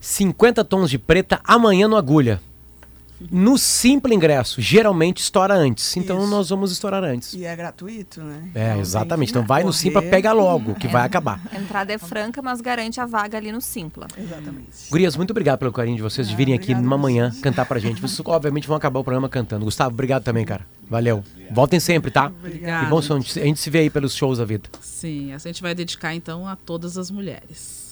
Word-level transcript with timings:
50 0.00 0.64
tons 0.64 0.90
de 0.90 0.98
preta 0.98 1.40
amanhã 1.44 1.86
no 1.86 1.96
Agulha. 1.96 2.40
No 3.30 3.58
simples 3.58 4.16
ingresso, 4.16 4.62
geralmente 4.62 5.18
estoura 5.18 5.52
antes. 5.52 5.94
Então 5.94 6.20
Isso. 6.20 6.30
nós 6.30 6.48
vamos 6.48 6.72
estourar 6.72 7.04
antes. 7.04 7.34
E 7.34 7.44
é 7.44 7.54
gratuito, 7.54 8.22
né? 8.22 8.50
É, 8.54 8.72
Não 8.72 8.80
exatamente. 8.80 9.28
Então 9.30 9.44
vai 9.44 9.60
no 9.62 9.66
correr. 9.66 9.78
Simpla, 9.78 10.00
pega 10.00 10.32
logo, 10.32 10.74
que 10.74 10.88
vai 10.88 11.04
acabar. 11.04 11.38
A 11.52 11.58
entrada 11.58 11.92
é 11.92 11.98
franca, 11.98 12.40
mas 12.40 12.62
garante 12.62 12.98
a 12.98 13.04
vaga 13.04 13.36
ali 13.36 13.52
no 13.52 13.60
Simpla. 13.60 14.06
Exatamente. 14.16 14.88
Gurias, 14.90 15.16
muito 15.16 15.32
obrigado 15.32 15.58
pelo 15.58 15.70
carinho 15.70 15.96
de 15.96 16.02
vocês 16.02 16.26
de 16.30 16.34
virem 16.34 16.54
aqui 16.54 16.72
obrigado 16.72 16.82
numa 16.82 16.96
a 16.96 16.98
manhã 16.98 17.28
vocês. 17.28 17.42
cantar 17.42 17.66
pra 17.66 17.78
gente. 17.78 18.00
Vocês 18.00 18.22
obviamente 18.24 18.66
vão 18.66 18.76
acabar 18.76 19.00
o 19.00 19.04
programa 19.04 19.28
cantando. 19.28 19.66
Gustavo, 19.66 19.90
obrigado 19.92 20.22
também, 20.22 20.46
cara. 20.46 20.66
Valeu. 20.88 21.22
Voltem 21.50 21.78
sempre, 21.78 22.10
tá? 22.10 22.28
Obrigada. 22.28 22.86
E 22.86 22.88
bom 22.88 23.02
som. 23.02 23.16
A 23.16 23.20
gente 23.20 23.60
se 23.60 23.68
vê 23.68 23.80
aí 23.80 23.90
pelos 23.90 24.14
shows 24.14 24.38
da 24.38 24.46
vida. 24.46 24.70
Sim, 24.80 25.32
essa 25.32 25.46
a 25.46 25.52
gente 25.52 25.60
vai 25.60 25.74
dedicar 25.74 26.14
então 26.14 26.48
a 26.48 26.56
todas 26.56 26.96
as 26.96 27.10
mulheres. 27.10 27.89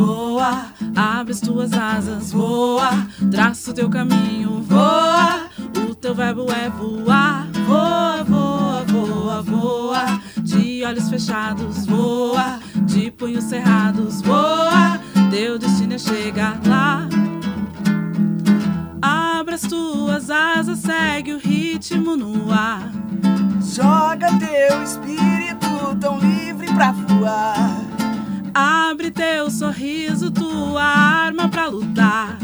Voa, 0.00 0.64
abre 0.96 1.32
as 1.32 1.40
tuas 1.40 1.74
asas, 1.74 2.32
voa, 2.32 3.06
traça 3.30 3.70
o 3.70 3.74
teu 3.74 3.90
caminho, 3.90 4.62
voa. 4.62 5.42
O 5.76 5.94
teu 5.94 6.14
verbo 6.14 6.46
é 6.50 6.70
voar, 6.70 7.46
voa, 7.66 8.24
voa, 8.24 8.84
voa, 8.84 9.42
voa. 9.42 10.20
De 10.42 10.82
olhos 10.86 11.10
fechados, 11.10 11.84
voa, 11.84 12.60
de 12.86 13.10
punhos 13.10 13.44
cerrados, 13.44 14.22
voa. 14.22 14.98
Teu 15.30 15.58
destino 15.58 15.92
é 15.92 15.98
chegar 15.98 16.58
lá. 16.66 17.06
Abra 19.02 19.56
as 19.56 19.62
tuas 19.62 20.30
asas, 20.30 20.78
segue 20.78 21.34
o 21.34 21.38
ritmo 21.38 22.16
no 22.16 22.50
ar. 22.50 22.90
Joga 23.60 24.28
teu 24.38 24.82
espírito 24.82 25.94
tão 26.00 26.18
livre 26.18 26.72
pra 26.72 26.92
voar. 26.92 27.59
Tua 30.70 30.84
arma 30.84 31.48
pra 31.48 31.66
lutar. 31.66 32.38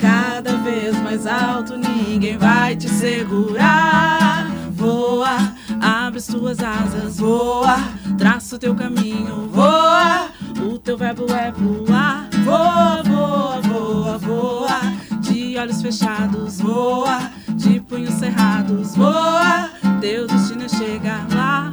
Cada 0.00 0.56
vez 0.56 0.96
mais 1.02 1.26
alto, 1.26 1.76
ninguém 1.76 2.38
vai 2.38 2.74
te 2.74 2.88
segurar. 2.88 4.50
Voa, 4.70 5.36
abre 5.80 6.18
as 6.18 6.26
tuas 6.26 6.58
asas, 6.60 7.18
voa, 7.18 7.76
traça 8.16 8.56
o 8.56 8.58
teu 8.58 8.74
caminho, 8.74 9.48
voa. 9.52 10.28
O 10.62 10.78
teu 10.78 10.96
verbo 10.96 11.26
é 11.34 11.52
voar, 11.52 12.28
voa, 12.44 13.02
voa, 13.02 13.60
voa, 13.60 14.18
voa. 14.18 14.80
De 15.20 15.58
olhos 15.58 15.82
fechados, 15.82 16.60
voa, 16.60 17.30
de 17.54 17.78
punhos 17.80 18.14
cerrados, 18.14 18.96
voa. 18.96 19.70
Teu 20.00 20.26
destino 20.26 20.64
é 20.64 20.68
chegar 20.68 21.26
lá. 21.34 21.72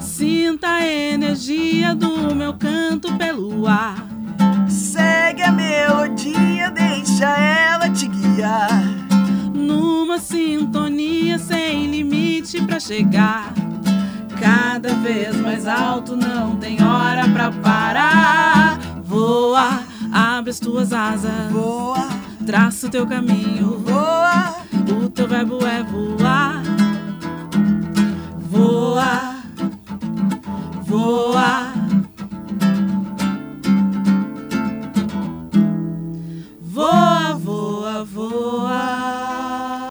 Sinta 0.00 0.68
a 0.68 0.86
do 1.94 2.34
meu 2.34 2.54
canto 2.54 3.12
pelo 3.16 3.66
ar. 3.66 3.96
Segue 4.68 5.42
a 5.42 5.52
melodia, 5.52 6.70
deixa 6.70 7.26
ela 7.26 7.88
te 7.90 8.08
guiar. 8.08 8.82
Numa 9.54 10.18
sintonia 10.18 11.38
sem 11.38 11.86
limite 11.86 12.60
pra 12.62 12.78
chegar. 12.80 13.52
Cada 14.40 14.94
vez 14.96 15.34
mais 15.36 15.66
alto, 15.66 16.16
não 16.16 16.56
tem 16.56 16.82
hora 16.82 17.28
pra 17.28 17.50
parar. 17.50 18.78
Voa, 19.02 19.80
abre 20.12 20.50
as 20.50 20.60
tuas 20.60 20.92
asas, 20.92 21.50
Voa, 21.50 22.08
traça 22.44 22.86
o 22.86 22.90
teu 22.90 23.06
caminho. 23.06 23.78
voa, 23.84 24.56
O 25.04 25.08
teu 25.08 25.26
verbo 25.26 25.58
é 25.64 25.82
voar. 25.82 26.65